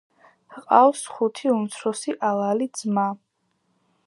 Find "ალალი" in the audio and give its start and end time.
2.31-2.71